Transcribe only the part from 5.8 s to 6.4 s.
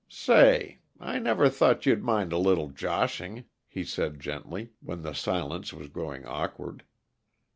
growing